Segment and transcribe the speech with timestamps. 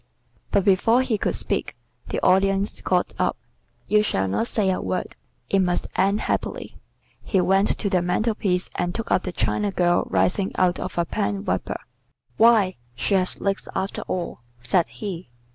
[0.49, 1.75] But before he could speak,
[2.07, 3.37] the Audience got up.
[3.85, 5.15] "You shall not say a word.
[5.47, 6.79] It must end happily."
[7.21, 10.97] He went to the mantel piece and took up the China girl rising out of
[10.97, 11.79] a pen wiper.
[12.37, 15.29] "Why, she has legs after all," said he.